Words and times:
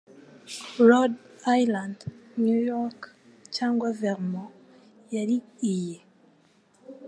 Rhode 0.79 1.17
Island, 1.59 1.97
New 2.43 2.57
York, 2.73 2.99
cyangwa 3.55 3.87
Vermont 3.99 4.55
yari 5.15 5.37
iyi: 5.71 5.97